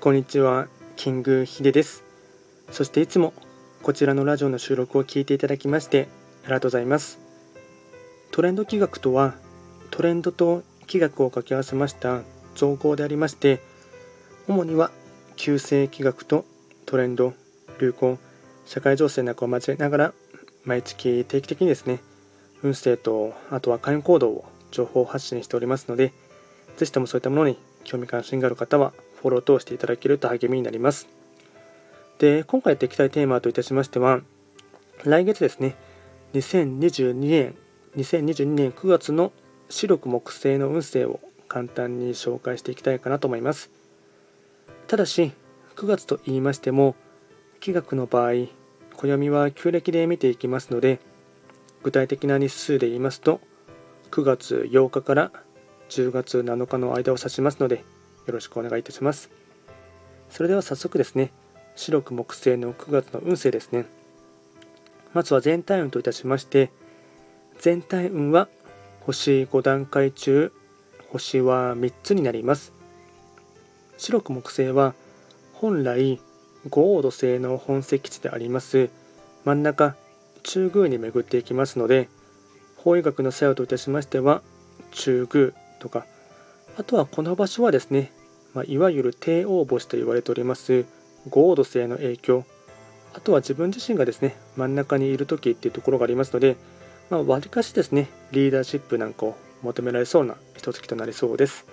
[0.00, 2.04] こんにちは、キングヒデです。
[2.70, 3.34] そしていつも
[3.82, 6.08] こちらのラジオの収録を聞いていただきまして
[6.44, 7.18] ありがとうございます。
[8.30, 9.34] トレンド企画とは、
[9.90, 12.22] トレンドと企画を掛け合わせました
[12.54, 13.60] 造語でありまして、
[14.48, 14.90] 主には
[15.36, 16.46] 旧世企画と
[16.86, 17.34] トレンド、
[17.78, 18.18] 流行、
[18.64, 20.12] 社会情勢などを交えながら、
[20.64, 22.00] 毎月定期的にですね、
[22.62, 26.14] 運勢と、あとは会員行動を情報発信しておりますので、
[26.78, 31.06] ぜひともそういったものに興味関心がある方はフォローを通していただけると励みになります。
[32.18, 34.20] で、今回やっていきたいテーマといたしましては、
[35.04, 35.76] 来月ですね、
[36.34, 37.54] 2022年、
[37.96, 39.32] 2022年9月の
[39.68, 43.70] 白く木星の運勢を簡単に紹介していきたいかなと思います。
[44.86, 45.32] ただし、
[45.76, 46.94] 9月と言いましても、
[47.60, 48.48] 気学の場合、
[48.96, 51.00] 暦は旧暦で見ていきますので、
[51.82, 53.40] 具体的な日数で言いますと、
[54.10, 55.32] 9月8日から
[55.88, 57.84] 10月7日の間を指しますので、
[58.26, 59.30] よろしくお願いいたします。
[60.30, 61.32] それでは早速ですね、
[61.74, 63.86] 白く木星の9月の運勢ですね。
[65.12, 66.70] まずは全体運といたしまして、
[67.58, 68.48] 全体運は
[69.00, 70.52] 星5段階中、
[71.10, 72.72] 星は3つになります。
[74.00, 74.94] 白く木星は
[75.52, 76.20] 本来
[76.70, 78.88] 五黄土星の本石地であります
[79.44, 79.94] 真ん中
[80.42, 82.08] 中宮に巡っていきますので
[82.76, 84.40] 法医学の作用といたしましては
[84.92, 86.06] 中宮とか
[86.76, 88.12] あとはこの場所はですね、
[88.54, 90.84] まあ、いわゆる帝王星と言われております
[91.28, 92.44] 合土星の影響。
[93.12, 96.56] あとは自分自身がですね真ん中にいる時っていうところがありますので
[97.10, 101.66] まあ、割かしですねリーダーシップなんかを求められそうな一月となりそうです。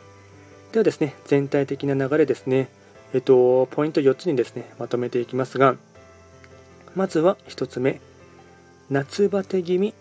[0.71, 2.67] ではですね全体的な流れですね
[3.13, 5.75] えっとポイント4つにですねまとめていきますが
[6.95, 8.01] まずは1つ目
[8.89, 9.93] 夏バテ気味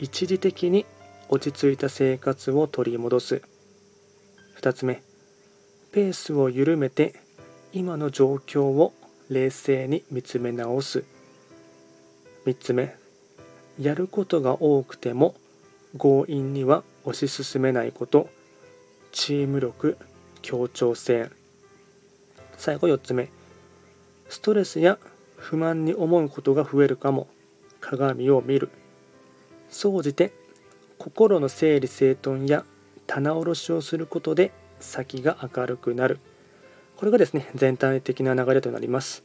[0.00, 0.86] 一時的に
[1.28, 3.42] 落ち着いた生活を取り戻す。
[4.60, 5.02] 2つ目。
[5.90, 7.14] ペースを緩めて
[7.72, 8.92] 今の状況を
[9.30, 11.04] 冷静に見つめ直す。
[12.44, 12.94] 3つ目。
[13.80, 15.34] やることが多くても
[15.96, 18.28] 強引には推し進めないこと。
[19.12, 19.96] チーム力
[20.42, 21.30] 協調性。
[22.58, 23.30] 最後4つ目。
[24.28, 24.98] ストレスや
[25.36, 27.28] 不満に思うことが増えるかも。
[27.80, 28.68] 鏡を見る。
[29.70, 30.34] 総じて
[30.98, 32.66] 心の整理整頓や
[33.10, 36.20] 棚卸しをすることで先が明るくなる。
[36.96, 39.24] これがですね全体的な流れとなります。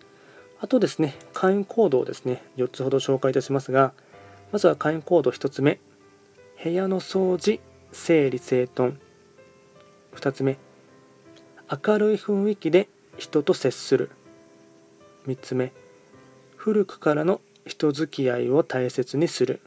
[0.59, 3.94] あとですね会員行動をですね4つほど紹介いたしますが
[4.51, 5.79] まずは会員行動1つ目。
[6.63, 7.59] 部屋の掃除
[7.91, 8.97] 整理整頓。
[10.16, 10.57] 2つ目。
[11.69, 14.09] 明るい雰囲気で人と接する。
[15.28, 15.74] 3つ目。
[16.56, 19.62] 古くからの人付き合いを大切にする。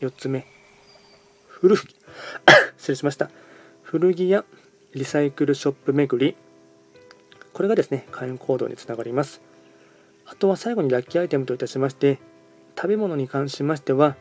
[0.00, 0.46] 4つ目。
[1.48, 2.01] 古着
[2.76, 3.30] 失礼しました。
[3.82, 4.44] 古着や
[4.94, 6.36] リサイクルショップ巡り。
[7.52, 9.40] これがですね会員行動につながります。
[10.26, 12.18] あとは最後にラッキーアイテムといたしまして
[12.76, 14.16] 食べ物に関しましては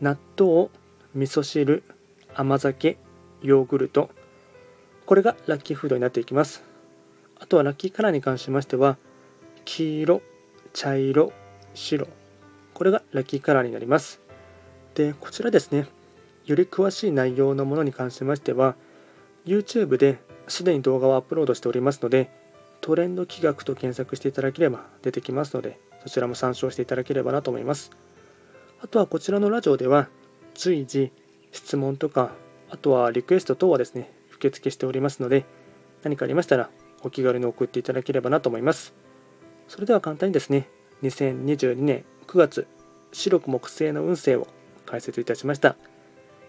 [0.00, 0.68] 納豆
[1.14, 1.84] 味噌汁
[2.34, 2.98] 甘酒
[3.42, 4.10] ヨーグルト。
[5.06, 6.62] これがラッキーフードになっていきます。
[7.38, 8.96] あとはラッキーカラーに関しましては
[9.64, 10.22] 黄色
[10.72, 11.32] 茶色
[11.74, 12.08] 白。
[12.72, 14.20] これがラッキーカラーになります。
[14.94, 15.86] でこちらですね。
[16.46, 18.76] より詳しい内容のものに関しましては
[19.46, 20.18] YouTube で
[20.48, 22.30] すでに動画をアップロードしておりますので
[22.80, 27.90] トレンド企画と検索していただければ出てきますのでそちらも参照していただければなと思います。
[28.82, 30.08] あとはこちらのラジオでは
[30.54, 31.10] 随時
[31.50, 32.32] 質問とか
[32.68, 35.46] あとはリクエスト等はですね受付しておりますので
[36.02, 36.68] 何かありましたら
[37.02, 38.92] お気軽に送っていただければなと思います。
[39.66, 40.68] それでは簡単にですね
[41.02, 42.66] 2022年9月
[43.12, 44.46] 白く木星の運勢を
[44.84, 45.76] 解説いたしました。